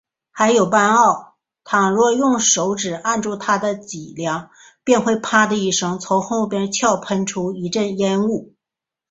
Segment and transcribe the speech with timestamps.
[0.31, 4.49] 还有斑蝥，倘若用手指按住它的脊梁，
[4.83, 8.55] 便会啪的一声，从后窍喷出一阵烟雾